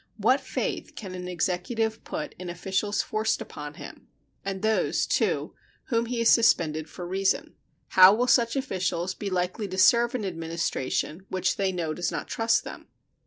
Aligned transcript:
What 0.17 0.41
faith 0.41 0.93
can 0.95 1.13
an 1.13 1.27
Executive 1.27 2.03
put 2.03 2.33
in 2.39 2.49
officials 2.49 3.03
forced 3.03 3.39
upon 3.39 3.75
him, 3.75 4.07
and 4.43 4.63
those, 4.63 5.05
too, 5.05 5.53
whom 5.89 6.07
he 6.07 6.17
has 6.17 6.29
suspended 6.31 6.89
for 6.89 7.05
reason? 7.07 7.53
How 7.89 8.11
will 8.11 8.25
such 8.25 8.55
officials 8.55 9.13
be 9.13 9.29
likely 9.29 9.67
to 9.67 9.77
serve 9.77 10.15
an 10.15 10.25
Administration 10.25 11.27
which 11.29 11.55
they 11.55 11.71
know 11.71 11.93
does 11.93 12.11
not 12.11 12.27
trust 12.27 12.63
them? 12.63 12.87